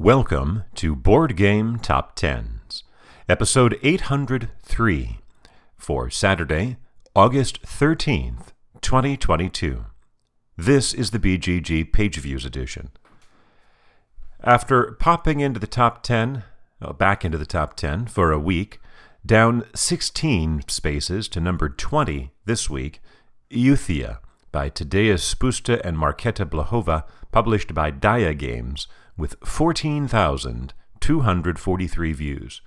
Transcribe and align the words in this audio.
Welcome 0.00 0.64
to 0.74 0.96
Board 0.96 1.36
Game 1.36 1.78
Top 1.78 2.16
Tens, 2.16 2.82
episode 3.28 3.78
803 3.80 5.20
for 5.76 6.10
Saturday, 6.10 6.78
August 7.14 7.62
13th, 7.62 8.48
2022. 8.80 9.84
This 10.56 10.92
is 10.94 11.12
the 11.12 11.20
BGG 11.20 11.92
Page 11.92 12.16
Views 12.16 12.44
edition. 12.44 12.90
After 14.42 14.96
popping 14.98 15.38
into 15.38 15.60
the 15.60 15.68
top 15.68 16.02
10, 16.02 16.42
uh, 16.82 16.92
back 16.92 17.24
into 17.24 17.38
the 17.38 17.46
top 17.46 17.76
10 17.76 18.06
for 18.06 18.32
a 18.32 18.38
week, 18.40 18.80
down 19.24 19.62
16 19.76 20.64
spaces 20.66 21.28
to 21.28 21.40
number 21.40 21.68
20 21.68 22.32
this 22.46 22.68
week, 22.68 23.00
Euthia 23.48 24.18
by 24.50 24.70
Tadeusz 24.70 25.34
Spusta 25.34 25.80
and 25.84 25.96
Marketa 25.96 26.44
Blahova, 26.44 27.04
published 27.30 27.74
by 27.74 27.90
Dia 27.90 28.34
Games, 28.34 28.88
with 29.16 29.36
14,243 29.44 32.12
views. 32.12 32.60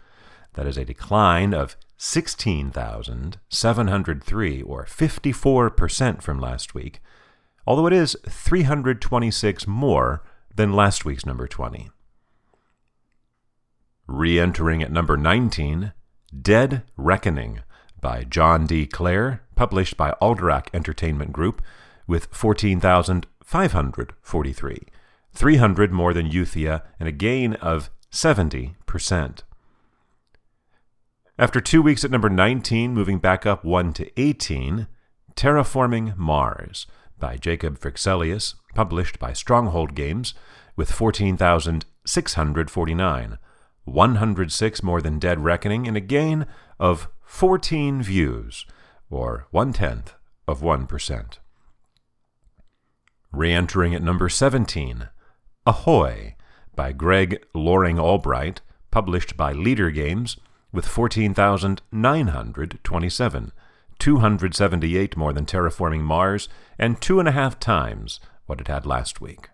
That 0.53 0.67
is 0.67 0.77
a 0.77 0.85
decline 0.85 1.53
of 1.53 1.75
16,703, 1.97 4.61
or 4.61 4.85
54% 4.85 6.21
from 6.21 6.39
last 6.39 6.73
week, 6.73 7.02
although 7.65 7.88
it 7.88 7.93
is 7.93 8.15
326 8.27 9.67
more 9.67 10.23
than 10.55 10.71
last 10.73 11.03
week's 11.05 11.25
number 11.25 11.47
20. 11.47 11.89
Re 14.07 14.39
entering 14.39 14.81
at 14.81 14.91
number 14.91 15.17
19, 15.17 15.91
Dead 16.41 16.83
Reckoning 16.95 17.59
by 17.99 18.23
John 18.23 18.66
D. 18.66 18.85
Clair, 18.85 19.43
published 19.55 19.97
by 19.97 20.13
Alderac 20.21 20.67
Entertainment 20.73 21.33
Group, 21.33 21.61
with 22.07 22.29
14,543, 22.31 24.88
300 25.37 25.91
more 25.91 26.13
than 26.15 26.31
Euthia, 26.31 26.81
and 26.99 27.07
a 27.07 27.11
gain 27.11 27.53
of 27.53 27.91
70%. 28.11 29.43
After 31.38 31.61
two 31.61 31.83
weeks 31.83 32.03
at 32.03 32.09
number 32.09 32.31
19, 32.31 32.91
moving 32.91 33.19
back 33.19 33.45
up 33.45 33.63
1 33.63 33.94
to 33.94 34.19
18, 34.19 34.88
Terraforming 35.35 36.17
Mars 36.17 36.88
by 37.19 37.38
Jacob 37.38 37.77
Fryxelius, 37.77 38.55
published 38.73 39.19
by 39.19 39.31
Stronghold 39.31 39.94
Games, 39.94 40.33
with 40.75 40.91
14,649, 40.91 43.38
106 43.85 44.83
more 44.83 45.01
than 45.03 45.19
Dead 45.19 45.44
Reckoning, 45.44 45.88
and 45.88 45.95
a 45.95 46.01
gain 46.01 46.47
of 46.79 47.09
14 47.22 48.01
views, 48.01 48.66
or 49.11 49.45
one 49.51 49.72
tenth 49.72 50.16
of 50.47 50.61
1%. 50.61 51.38
Re 53.31 53.53
entering 53.53 53.94
at 53.94 54.01
number 54.01 54.29
17, 54.29 55.09
Ahoy 55.67 56.35
by 56.77 56.93
Greg 56.93 57.43
Loring 57.53 57.99
Albright, 57.99 58.61
published 58.89 59.35
by 59.35 59.53
Leder 59.53 59.93
Games, 59.93 60.37
with 60.71 60.87
14,927, 60.87 63.51
278 63.99 65.17
more 65.17 65.33
than 65.33 65.45
Terraforming 65.45 65.99
Mars, 65.99 66.47
and 66.79 67.01
two 67.01 67.19
and 67.19 67.27
a 67.27 67.33
half 67.33 67.59
times 67.59 68.21
what 68.45 68.61
it 68.61 68.69
had 68.69 68.85
last 68.85 69.19
week. 69.19 69.49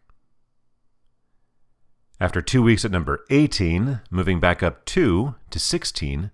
After 2.19 2.43
two 2.43 2.61
weeks 2.61 2.85
at 2.85 2.91
number 2.91 3.25
18, 3.31 4.01
moving 4.11 4.39
back 4.39 4.61
up 4.61 4.85
two 4.85 5.33
to 5.49 5.57
16, 5.57 6.29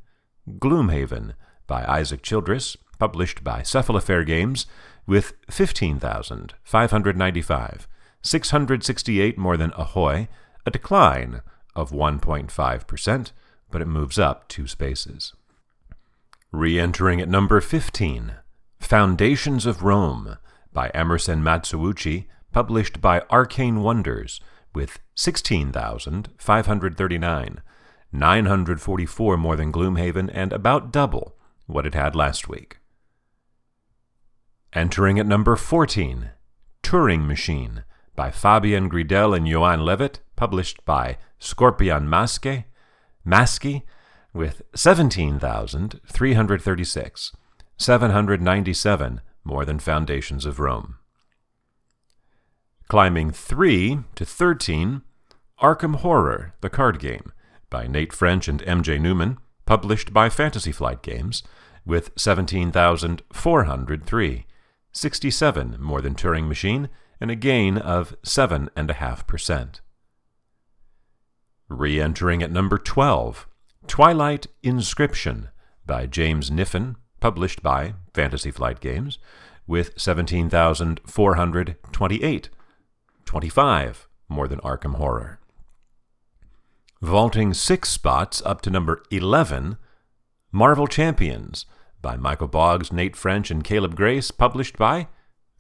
Gloomhaven 0.59 1.35
by 1.67 1.85
Isaac 1.85 2.21
Childres, 2.21 2.75
published 2.99 3.45
by 3.45 3.61
Cephalofair 3.61 4.25
Games, 4.25 4.65
with 5.07 5.31
15,595, 5.49 7.87
668 8.21 9.37
more 9.37 9.57
than 9.57 9.73
Ahoy, 9.75 10.29
a 10.65 10.71
decline 10.71 11.41
of 11.75 11.91
1.5%, 11.91 13.31
but 13.71 13.81
it 13.81 13.87
moves 13.87 14.19
up 14.19 14.47
two 14.47 14.67
spaces. 14.67 15.33
Re 16.51 16.79
entering 16.79 17.19
at 17.21 17.29
number 17.29 17.61
15, 17.61 18.33
Foundations 18.79 19.65
of 19.65 19.83
Rome 19.83 20.37
by 20.73 20.89
Emerson 20.89 21.41
Matsuuchi, 21.41 22.25
published 22.51 22.99
by 23.01 23.21
Arcane 23.29 23.81
Wonders, 23.81 24.41
with 24.73 24.99
16,539, 25.15 27.61
944 28.11 29.37
more 29.37 29.55
than 29.55 29.71
Gloomhaven, 29.71 30.31
and 30.33 30.51
about 30.51 30.91
double 30.91 31.35
what 31.67 31.85
it 31.85 31.93
had 31.93 32.15
last 32.15 32.49
week. 32.49 32.79
Entering 34.73 35.19
at 35.19 35.27
number 35.27 35.55
14, 35.55 36.31
Turing 36.83 37.27
Machine 37.27 37.83
by 38.19 38.29
Fabien 38.31 38.89
Gridel 38.89 39.33
and 39.33 39.47
Johan 39.47 39.85
Levitt, 39.85 40.19
published 40.35 40.83
by 40.83 41.15
Scorpion 41.39 42.09
Masque, 42.09 42.65
Masky, 43.25 43.83
with 44.33 44.61
17,336, 44.75 47.31
797 47.77 49.21
more 49.45 49.63
than 49.63 49.79
Foundations 49.79 50.45
of 50.45 50.59
Rome. 50.59 50.95
Climbing 52.89 53.31
3 53.31 53.99
to 54.15 54.25
13, 54.25 55.01
Arkham 55.61 55.95
Horror, 55.95 56.55
the 56.59 56.69
card 56.69 56.99
game, 56.99 57.31
by 57.69 57.87
Nate 57.87 58.11
French 58.11 58.49
and 58.49 58.61
MJ 58.63 58.99
Newman, 58.99 59.37
published 59.65 60.11
by 60.11 60.27
Fantasy 60.27 60.73
Flight 60.73 61.01
Games, 61.01 61.41
with 61.85 62.11
17,403, 62.17 64.45
67 64.91 65.77
more 65.79 66.01
than 66.01 66.15
Turing 66.15 66.49
Machine, 66.49 66.89
and 67.19 67.31
a 67.31 67.35
gain 67.35 67.77
of 67.77 68.15
7.5%. 68.23 69.81
Re 71.67 72.01
entering 72.01 72.41
at 72.41 72.51
number 72.51 72.77
12, 72.77 73.45
Twilight 73.87 74.47
Inscription 74.63 75.49
by 75.85 76.05
James 76.05 76.49
Niffen, 76.49 76.95
published 77.19 77.61
by 77.61 77.95
Fantasy 78.13 78.51
Flight 78.51 78.79
Games, 78.79 79.19
with 79.67 79.91
17,428, 79.97 82.49
25 83.25 84.07
more 84.27 84.47
than 84.47 84.59
Arkham 84.59 84.95
Horror. 84.95 85.39
Vaulting 87.01 87.53
six 87.53 87.89
spots 87.89 88.41
up 88.45 88.61
to 88.61 88.69
number 88.69 89.03
11, 89.11 89.77
Marvel 90.51 90.87
Champions 90.87 91.65
by 92.01 92.17
Michael 92.17 92.47
Boggs, 92.47 92.91
Nate 92.91 93.15
French, 93.15 93.51
and 93.51 93.63
Caleb 93.63 93.95
Grace, 93.95 94.31
published 94.31 94.77
by 94.77 95.07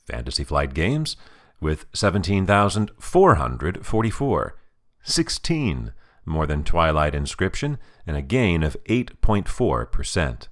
Fantasy 0.05 0.43
Flight 0.43 0.73
Games, 0.73 1.15
with 1.59 1.85
17,444, 1.93 4.57
16 5.03 5.91
more 6.25 6.45
than 6.45 6.63
Twilight 6.63 7.15
Inscription, 7.15 7.77
and 8.05 8.15
a 8.15 8.21
gain 8.21 8.63
of 8.63 8.77
8.4%. 8.85 10.47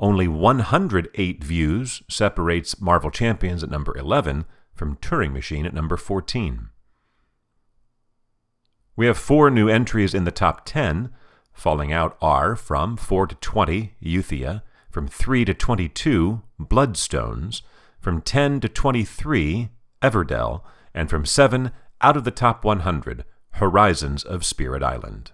Only 0.00 0.28
108 0.28 1.44
views 1.44 2.02
separates 2.08 2.80
Marvel 2.80 3.10
Champions 3.10 3.62
at 3.62 3.70
number 3.70 3.96
11 3.96 4.44
from 4.74 4.96
Turing 4.96 5.32
Machine 5.32 5.66
at 5.66 5.74
number 5.74 5.96
14. 5.96 6.68
We 8.96 9.06
have 9.06 9.18
four 9.18 9.50
new 9.50 9.68
entries 9.68 10.14
in 10.14 10.24
the 10.24 10.30
top 10.30 10.64
10. 10.64 11.10
Falling 11.52 11.92
out 11.92 12.16
are 12.20 12.54
from 12.54 12.96
4 12.96 13.26
to 13.28 13.34
20, 13.36 13.94
Euthia, 14.00 14.62
from 14.90 15.08
3 15.08 15.44
to 15.44 15.54
22, 15.54 16.42
Bloodstones, 16.60 17.62
from 18.00 18.20
10 18.20 18.60
to 18.60 18.68
23, 18.68 19.68
Everdell, 20.02 20.62
and 20.94 21.10
from 21.10 21.24
7 21.24 21.72
out 22.00 22.16
of 22.16 22.24
the 22.24 22.30
top 22.30 22.64
100, 22.64 23.24
Horizons 23.52 24.22
of 24.22 24.44
Spirit 24.44 24.82
Island. 24.82 25.32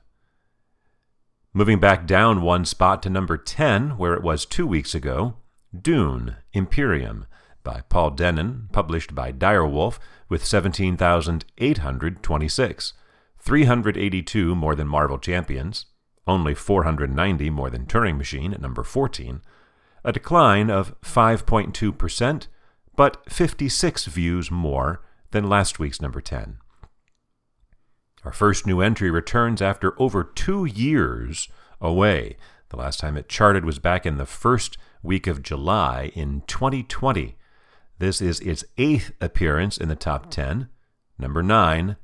Moving 1.53 1.79
back 1.79 2.07
down 2.07 2.43
one 2.43 2.65
spot 2.65 3.03
to 3.03 3.11
number 3.11 3.37
10, 3.37 3.99
where 3.99 4.15
it 4.15 4.23
was 4.23 4.47
two 4.47 4.67
weeks 4.67 4.95
ago, 4.95 5.37
Dune 5.79 6.37
Imperium 6.53 7.27
by 7.63 7.83
Paul 7.89 8.13
Dennen, 8.13 8.71
published 8.73 9.15
by 9.15 9.33
Direwolf, 9.33 9.99
with 10.29 10.45
17,826, 10.45 12.93
382 13.39 14.55
more 14.55 14.75
than 14.75 14.89
Marvel 14.89 15.19
Champions, 15.19 15.87
only 16.27 16.55
490 16.55 17.51
more 17.51 17.71
than 17.71 17.87
Turing 17.87 18.17
Machine 18.17 18.55
at 18.55 18.61
number 18.61 18.83
14, 18.83 19.43
a 20.05 20.13
decline 20.13 20.71
of 20.71 21.01
5.2%, 21.03 22.47
but 22.97 23.31
56 23.31 24.07
views 24.07 24.51
more 24.51 25.03
than 25.31 25.49
last 25.49 25.79
week's 25.79 26.01
number 26.01 26.21
10. 26.21 26.59
Our 28.25 28.33
first 28.33 28.67
new 28.67 28.81
entry 28.81 29.11
returns 29.11 29.61
after 29.61 30.01
over 30.01 30.25
two 30.25 30.65
years 30.65 31.49
away. 31.81 32.37
The 32.71 32.77
last 32.77 33.01
time 33.01 33.17
it 33.17 33.29
charted 33.29 33.65
was 33.65 33.79
back 33.79 34.07
in 34.07 34.17
the 34.17 34.27
first 34.27 34.79
week 35.03 35.27
of 35.27 35.43
July 35.43 36.13
in 36.15 36.43
2020. 36.47 37.37
This 37.99 38.23
is 38.23 38.41
its 38.41 38.65
eighth 38.79 39.13
appearance 39.21 39.77
in 39.77 39.89
the 39.89 39.95
top 39.95 40.31
10. 40.31 40.69
Number 41.19 41.43
9, 41.43 41.97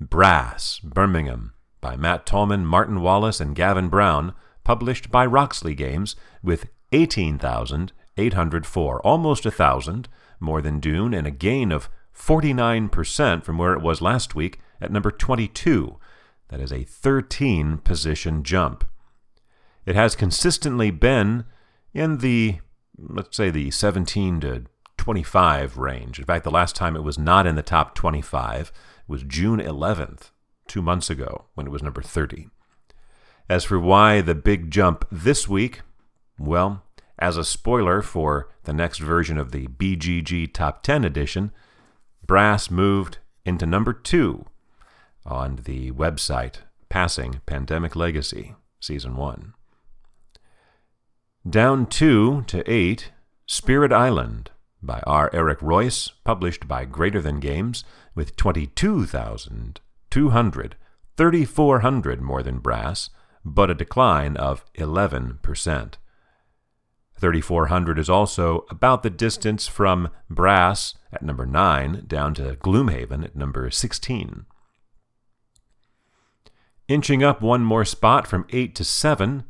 Brass, 0.00 0.80
Birmingham, 0.80 1.52
by 1.80 1.96
Matt 1.96 2.26
Tolman, 2.26 2.66
Martin 2.66 3.00
Wallace, 3.00 3.40
and 3.40 3.54
Gavin 3.54 3.88
Brown, 3.88 4.34
published 4.64 5.10
by 5.10 5.24
Roxley 5.24 5.74
Games, 5.74 6.16
with 6.42 6.68
18,804, 6.92 9.06
almost 9.06 9.46
a 9.46 9.50
thousand, 9.50 10.08
more 10.40 10.62
than 10.62 10.80
Dune, 10.80 11.14
and 11.14 11.26
a 11.26 11.30
gain 11.30 11.72
of 11.72 11.88
49% 12.14 13.44
from 13.44 13.58
where 13.58 13.72
it 13.72 13.82
was 13.82 14.00
last 14.00 14.34
week 14.34 14.60
at 14.80 14.90
number 14.90 15.10
22. 15.10 15.98
That 16.48 16.60
is 16.60 16.72
a 16.72 16.84
13 16.84 17.78
position 17.78 18.42
jump. 18.42 18.84
It 19.84 19.96
has 19.96 20.16
consistently 20.16 20.90
been 20.90 21.44
in 21.92 22.18
the, 22.18 22.58
let's 22.98 23.36
say, 23.36 23.50
the 23.50 23.70
17 23.70 24.40
to 24.40 24.64
25 24.96 25.76
range. 25.76 26.18
In 26.18 26.24
fact, 26.24 26.44
the 26.44 26.50
last 26.50 26.74
time 26.74 26.96
it 26.96 27.04
was 27.04 27.18
not 27.18 27.46
in 27.46 27.54
the 27.54 27.62
top 27.62 27.94
25 27.94 28.72
was 29.06 29.22
June 29.22 29.60
11th, 29.60 30.30
two 30.66 30.82
months 30.82 31.10
ago, 31.10 31.46
when 31.54 31.66
it 31.66 31.70
was 31.70 31.82
number 31.82 32.02
30. 32.02 32.48
As 33.48 33.64
for 33.64 33.78
why 33.78 34.20
the 34.20 34.34
big 34.34 34.70
jump 34.70 35.06
this 35.10 35.48
week, 35.48 35.82
well, 36.38 36.82
as 37.18 37.36
a 37.36 37.44
spoiler 37.44 38.02
for 38.02 38.48
the 38.64 38.72
next 38.72 38.98
version 38.98 39.38
of 39.38 39.52
the 39.52 39.68
BGG 39.68 40.52
Top 40.52 40.82
10 40.82 41.04
edition, 41.04 41.52
Brass 42.26 42.68
moved 42.70 43.18
into 43.44 43.66
number 43.66 43.92
two 43.92 44.46
on 45.24 45.60
the 45.64 45.92
website 45.92 46.56
Passing 46.88 47.40
Pandemic 47.46 47.94
Legacy, 47.96 48.54
Season 48.80 49.16
1. 49.16 49.54
Down 51.48 51.86
2 51.86 52.42
to 52.48 52.68
8, 52.70 53.12
Spirit 53.46 53.92
Island 53.92 54.50
by 54.82 55.00
R. 55.06 55.30
Eric 55.32 55.60
Reuss, 55.60 56.10
published 56.24 56.68
by 56.68 56.84
Greater 56.84 57.22
Than 57.22 57.40
Games, 57.40 57.82
with 58.14 58.36
22,200, 58.36 60.76
3,400 61.16 62.20
more 62.20 62.42
than 62.42 62.58
Brass, 62.58 63.08
but 63.44 63.70
a 63.70 63.74
decline 63.74 64.36
of 64.36 64.64
11%. 64.74 65.94
3400 67.18 67.98
is 67.98 68.10
also 68.10 68.66
about 68.70 69.02
the 69.02 69.10
distance 69.10 69.66
from 69.66 70.10
Brass 70.28 70.94
at 71.12 71.22
number 71.22 71.46
9 71.46 72.04
down 72.06 72.34
to 72.34 72.56
Gloomhaven 72.56 73.24
at 73.24 73.34
number 73.34 73.70
16. 73.70 74.44
Inching 76.88 77.24
up 77.24 77.42
one 77.42 77.64
more 77.64 77.84
spot 77.84 78.26
from 78.26 78.46
8 78.50 78.74
to 78.76 78.84
7, 78.84 79.44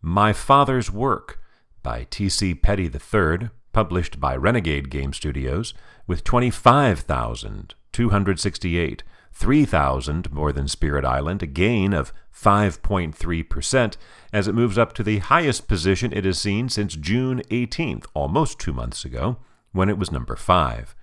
My 0.00 0.32
Father's 0.32 0.90
Work 0.90 1.40
by 1.82 2.06
T.C. 2.10 2.54
Petty 2.54 2.84
III, 2.84 3.50
published 3.72 4.20
by 4.20 4.36
Renegade 4.36 4.90
Game 4.90 5.12
Studios, 5.12 5.74
with 6.06 6.22
25,268, 6.22 9.02
3,000 9.36 10.32
more 10.32 10.50
than 10.50 10.66
Spirit 10.66 11.04
Island, 11.04 11.42
a 11.42 11.46
gain 11.46 11.92
of 11.92 12.10
5.3% 12.34 13.96
as 14.32 14.48
it 14.48 14.54
moves 14.54 14.78
up 14.78 14.94
to 14.94 15.02
the 15.02 15.18
highest 15.18 15.68
position 15.68 16.10
it 16.10 16.24
has 16.24 16.38
seen 16.38 16.70
since 16.70 16.96
June 16.96 17.42
18th, 17.50 18.06
almost 18.14 18.58
two 18.58 18.72
months 18.72 19.04
ago, 19.04 19.36
when 19.72 19.90
it 19.90 19.98
was 19.98 20.10
number 20.10 20.36
5. 20.36 20.94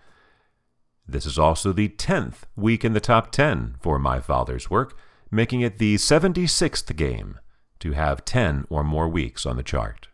This 1.07 1.27
is 1.27 1.38
also 1.38 1.71
the 1.71 1.89
10th 1.89 2.38
week 2.56 2.83
in 2.83 2.94
the 2.94 3.00
top 3.00 3.31
10 3.31 3.75
for 3.80 4.00
My 4.00 4.19
Father's 4.19 4.68
Work, 4.68 4.97
making 5.29 5.62
it 5.62 5.77
the 5.77 5.95
76th 5.95 6.95
game 6.95 7.38
to 7.81 7.91
have 7.91 8.25
10 8.25 8.65
or 8.68 8.83
more 8.83 9.07
weeks 9.07 9.45
on 9.45 9.57
the 9.57 9.63
chart. 9.63 10.07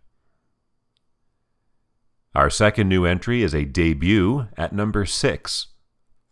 Our 2.36 2.50
second 2.50 2.90
new 2.90 3.06
entry 3.06 3.44
is 3.44 3.56
a 3.56 3.64
debut 3.64 4.50
at 4.58 4.74
number 4.74 5.06
6 5.06 5.68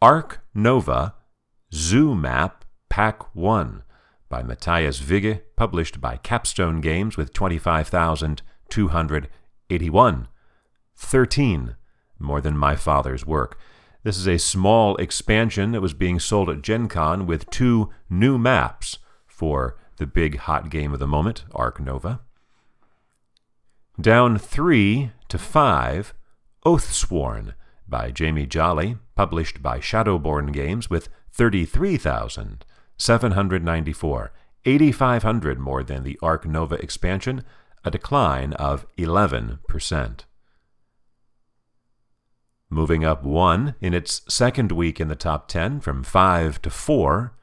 Ark 0.01 0.41
Nova 0.53 1.15
Zoo 1.73 2.15
Map 2.15 2.63
Pack 2.89 3.35
1 3.35 3.83
by 4.29 4.41
Matthias 4.41 5.01
Wigge, 5.01 5.41
published 5.55 5.99
by 5.99 6.15
Capstone 6.17 6.81
Games 6.81 7.17
with 7.17 7.33
25,281. 7.33 10.27
13, 10.95 11.75
more 12.19 12.41
than 12.41 12.57
my 12.57 12.75
father's 12.75 13.25
work. 13.25 13.59
This 14.03 14.17
is 14.17 14.27
a 14.27 14.39
small 14.39 14.95
expansion 14.97 15.71
that 15.73 15.81
was 15.81 15.93
being 15.93 16.19
sold 16.19 16.49
at 16.49 16.61
Gen 16.61 16.87
Con 16.87 17.25
with 17.25 17.49
two 17.49 17.89
new 18.09 18.37
maps 18.37 18.99
for 19.25 19.77
the 19.97 20.07
big 20.07 20.37
hot 20.37 20.69
game 20.69 20.93
of 20.93 20.99
the 20.99 21.07
moment, 21.07 21.43
Ark 21.53 21.81
Nova. 21.81 22.21
Down 23.99 24.37
3 24.37 25.11
to 25.27 25.37
5, 25.37 26.13
Oathsworn 26.65 27.55
by 27.87 28.11
Jamie 28.11 28.45
Jolly, 28.45 28.95
published 29.15 29.61
by 29.61 29.79
Shadowborne 29.79 30.53
Games 30.53 30.89
with 30.89 31.09
33,000. 31.33 32.65
794, 32.97 34.31
8,500 34.65 35.59
more 35.59 35.83
than 35.83 36.03
the 36.03 36.17
Ark 36.21 36.47
Nova 36.47 36.75
expansion, 36.75 37.43
a 37.85 37.91
decline 37.91 38.53
of 38.53 38.85
11%. 38.97 40.19
Moving 42.69 43.05
up 43.05 43.23
one 43.23 43.75
in 43.79 43.93
its 43.93 44.23
second 44.27 44.73
week 44.73 44.99
in 44.99 45.07
the 45.07 45.15
top 45.15 45.47
10 45.47 45.79
from 45.79 46.03
5 46.03 46.61
to 46.63 46.69
4, 46.69 47.33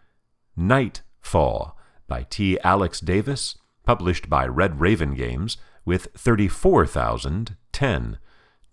Nightfall 0.56 1.76
by 2.06 2.26
T. 2.28 2.60
Alex 2.60 3.00
Davis, 3.00 3.56
published 3.84 4.28
by 4.28 4.46
Red 4.46 4.78
Raven 4.80 5.14
Games, 5.14 5.56
with 5.84 6.08
34,010, 6.16 8.18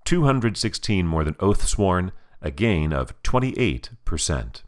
216 0.03 1.07
more 1.07 1.23
than 1.23 1.33
Oathsworn, 1.35 2.11
a 2.41 2.51
gain 2.51 2.91
of 2.91 3.21
28%. 3.23 4.63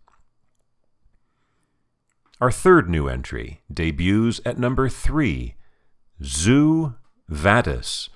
Our 2.43 2.51
third 2.51 2.89
new 2.89 3.07
entry 3.07 3.61
debuts 3.73 4.41
at 4.45 4.59
number 4.59 4.89
three 4.89 5.55
Zoo 6.21 6.95
Vadis 7.29 8.09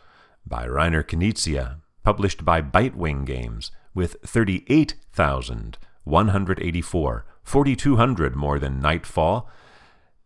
by 0.46 0.68
Reiner 0.68 1.02
Knizia, 1.02 1.78
published 2.04 2.44
by 2.44 2.62
Bitewing 2.62 3.24
Games, 3.24 3.72
with 3.94 4.18
38,184, 4.26 7.26
4,200 7.42 8.36
more 8.36 8.60
than 8.60 8.82
Nightfall. 8.82 9.50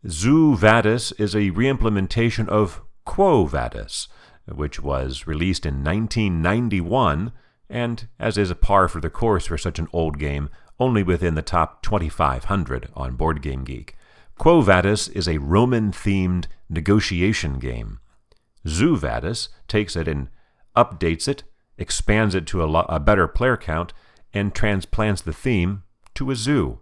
Zoo 0.07 0.55
Vadis 0.55 1.11
is 1.19 1.35
a 1.35 1.51
reimplementation 1.51 2.49
of 2.49 2.81
Quo 3.05 3.45
Vadis, 3.45 4.07
which 4.47 4.81
was 4.81 5.27
released 5.27 5.63
in 5.63 5.83
1991 5.83 7.31
and, 7.69 8.07
as 8.19 8.39
is 8.39 8.49
a 8.49 8.55
par 8.55 8.87
for 8.87 8.99
the 8.99 9.11
course 9.11 9.45
for 9.45 9.59
such 9.59 9.77
an 9.77 9.87
old 9.93 10.17
game, 10.17 10.49
only 10.81 11.03
within 11.03 11.35
the 11.35 11.43
top 11.43 11.83
2,500 11.83 12.89
on 12.95 13.15
BoardGameGeek. 13.15 13.65
Game 13.67 13.85
Quo 14.37 14.61
Vadis 14.61 15.07
is 15.09 15.27
a 15.27 15.37
Roman 15.37 15.91
themed 15.91 16.47
negotiation 16.67 17.59
game. 17.59 17.99
Zoo 18.67 18.97
Vadis 18.97 19.49
takes 19.67 19.95
it 19.95 20.07
and 20.07 20.29
updates 20.75 21.27
it, 21.27 21.43
expands 21.77 22.33
it 22.33 22.47
to 22.47 22.63
a, 22.63 22.65
lo- 22.65 22.87
a 22.89 22.99
better 22.99 23.27
player 23.27 23.57
count, 23.57 23.93
and 24.33 24.55
transplants 24.55 25.21
the 25.21 25.31
theme 25.31 25.83
to 26.15 26.31
a 26.31 26.35
zoo. 26.35 26.79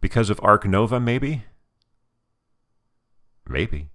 Because 0.00 0.30
of 0.30 0.40
Ark 0.42 0.64
Nova, 0.64 0.98
maybe? 0.98 1.44
Maybe. 3.46 3.90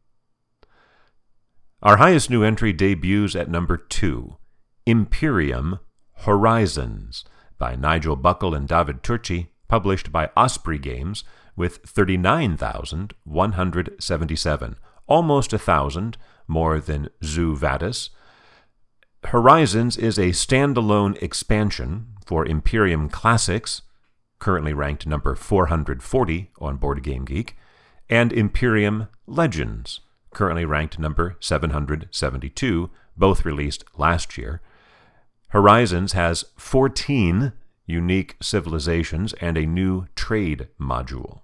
Our 1.81 1.97
highest 1.97 2.29
new 2.29 2.43
entry 2.43 2.73
debuts 2.73 3.35
at 3.35 3.49
number 3.49 3.75
two 3.75 4.37
Imperium 4.85 5.79
Horizons 6.17 7.25
by 7.57 7.75
Nigel 7.75 8.15
Buckle 8.15 8.53
and 8.53 8.67
David 8.67 9.01
Turczi, 9.03 9.47
published 9.67 10.11
by 10.11 10.29
Osprey 10.35 10.77
Games, 10.77 11.23
with 11.55 11.77
39,177, 11.85 14.75
almost 15.07 15.53
a 15.53 15.59
thousand 15.59 16.17
more 16.47 16.79
than 16.79 17.09
Zoo 17.23 17.55
Vadis. 17.55 18.09
Horizons 19.25 19.97
is 19.97 20.17
a 20.17 20.31
standalone 20.31 21.21
expansion 21.21 22.07
for 22.25 22.45
Imperium 22.45 23.09
Classics, 23.09 23.81
currently 24.39 24.73
ranked 24.73 25.05
number 25.07 25.35
440 25.35 26.51
on 26.59 26.77
Board 26.77 27.03
Game 27.03 27.25
Geek, 27.25 27.55
and 28.09 28.33
Imperium 28.33 29.07
Legends, 29.25 30.01
currently 30.33 30.65
ranked 30.65 30.99
number 30.99 31.37
772, 31.39 32.89
both 33.15 33.45
released 33.45 33.85
last 33.97 34.37
year. 34.37 34.61
Horizons 35.53 36.11
has 36.13 36.45
14 36.57 37.53
unique 37.85 38.35
civilizations 38.41 39.33
and 39.33 39.55
a 39.55 39.67
new 39.67 40.07
trade 40.15 40.69
module. 40.81 41.41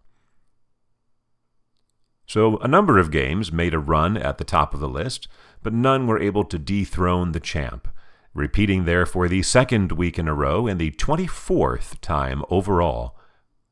So, 2.25 2.57
a 2.57 2.67
number 2.67 2.97
of 2.97 3.11
games 3.11 3.51
made 3.51 3.75
a 3.75 3.79
run 3.79 4.17
at 4.17 4.39
the 4.39 4.43
top 4.43 4.73
of 4.73 4.79
the 4.79 4.89
list, 4.89 5.27
but 5.61 5.73
none 5.73 6.07
were 6.07 6.19
able 6.19 6.43
to 6.45 6.57
dethrone 6.57 7.33
the 7.33 7.39
champ, 7.39 7.87
repeating 8.33 8.85
there 8.85 9.05
for 9.05 9.27
the 9.27 9.43
second 9.43 9.91
week 9.91 10.17
in 10.17 10.27
a 10.27 10.33
row 10.33 10.65
and 10.65 10.81
the 10.81 10.89
24th 10.89 12.01
time 12.01 12.43
overall 12.49 13.15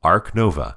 Ark 0.04 0.36
Nova 0.36 0.76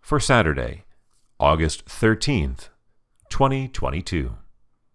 For 0.00 0.18
Saturday, 0.18 0.84
August 1.38 1.86
13th, 1.86 2.68
2022. 3.28 4.36